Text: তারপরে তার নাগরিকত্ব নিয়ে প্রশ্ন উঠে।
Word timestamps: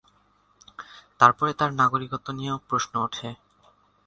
তারপরে 1.19 1.51
তার 1.53 1.71
নাগরিকত্ব 1.73 2.27
নিয়ে 2.31 2.53
প্রশ্ন 2.69 2.93
উঠে। 3.01 3.29